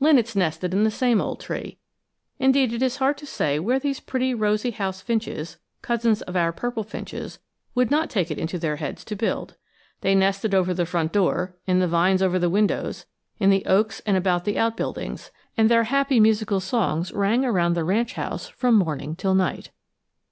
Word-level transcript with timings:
Linnets 0.00 0.36
nested 0.36 0.74
in 0.74 0.84
the 0.84 0.90
same 0.90 1.18
old 1.18 1.40
tree. 1.40 1.78
Indeed, 2.38 2.74
it 2.74 2.82
is 2.82 2.98
hard 2.98 3.16
to 3.16 3.24
say 3.26 3.58
where 3.58 3.78
these 3.78 4.00
pretty 4.00 4.34
rosy 4.34 4.70
house 4.72 5.00
finches, 5.00 5.56
cousins 5.80 6.20
of 6.20 6.36
our 6.36 6.52
purple 6.52 6.82
finches, 6.84 7.38
would 7.74 7.90
not 7.90 8.10
take 8.10 8.30
it 8.30 8.36
into 8.38 8.58
their 8.58 8.76
heads 8.76 9.02
to 9.06 9.16
build. 9.16 9.56
They 10.02 10.14
nested 10.14 10.54
over 10.54 10.74
the 10.74 10.84
front 10.84 11.10
door, 11.10 11.56
in 11.66 11.78
the 11.78 11.88
vines 11.88 12.20
over 12.20 12.38
the 12.38 12.50
windows, 12.50 13.06
in 13.40 13.48
the 13.48 13.64
oaks 13.64 14.02
and 14.04 14.14
about 14.14 14.44
the 14.44 14.58
outbuildings, 14.58 15.30
and 15.56 15.70
their 15.70 15.84
happy 15.84 16.20
musical 16.20 16.60
songs 16.60 17.10
rang 17.10 17.42
around 17.42 17.72
the 17.72 17.82
ranch 17.82 18.12
house 18.12 18.48
from 18.48 18.74
morning 18.74 19.16
till 19.16 19.34
night. 19.34 19.70